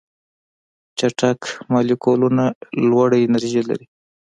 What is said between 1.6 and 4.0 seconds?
مالیکولونه لوړه انرژي لري.